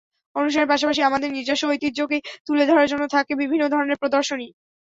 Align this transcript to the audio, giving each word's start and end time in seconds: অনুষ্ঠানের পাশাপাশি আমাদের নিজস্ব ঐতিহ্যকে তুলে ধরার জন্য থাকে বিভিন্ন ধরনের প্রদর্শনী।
অনুষ্ঠানের 0.35 0.71
পাশাপাশি 0.71 1.01
আমাদের 1.03 1.29
নিজস্ব 1.31 1.63
ঐতিহ্যকে 1.69 2.17
তুলে 2.47 2.63
ধরার 2.69 2.89
জন্য 2.91 3.03
থাকে 3.15 3.33
বিভিন্ন 3.41 3.63
ধরনের 3.67 3.99
প্রদর্শনী। 4.01 4.47